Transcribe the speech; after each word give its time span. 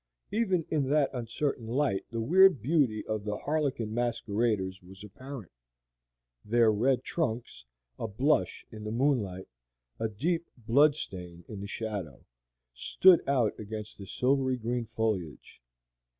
Even 0.31 0.65
in 0.71 0.89
that 0.89 1.11
uncertain 1.13 1.67
light 1.67 2.05
the 2.09 2.21
weird 2.21 2.59
beauty 2.59 3.05
of 3.05 3.23
these 3.23 3.35
harlequin 3.45 3.93
masqueraders 3.93 4.81
was 4.81 5.03
apparent; 5.03 5.51
their 6.43 6.71
red 6.71 7.03
trunks 7.03 7.63
a 7.99 8.07
blush 8.07 8.65
in 8.71 8.83
the 8.83 8.89
moonlight, 8.89 9.47
a 9.99 10.09
deep 10.09 10.47
blood 10.57 10.95
stain 10.95 11.45
in 11.47 11.61
the 11.61 11.67
shadow 11.67 12.25
stood 12.73 13.21
out 13.29 13.53
against 13.59 13.99
the 13.99 14.07
silvery 14.07 14.57
green 14.57 14.87
foliage. 14.87 15.61